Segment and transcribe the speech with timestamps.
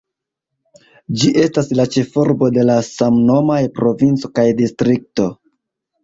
[1.23, 5.29] Ĝi estas la ĉefurbo de samnomaj provinco kaj distrikto.